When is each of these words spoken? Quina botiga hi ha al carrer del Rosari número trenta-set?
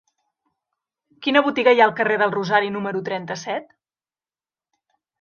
Quina 1.25 1.43
botiga 1.49 1.75
hi 1.77 1.83
ha 1.83 1.87
al 1.87 1.95
carrer 2.01 2.19
del 2.23 2.35
Rosari 2.39 2.75
número 2.79 3.05
trenta-set? 3.13 3.73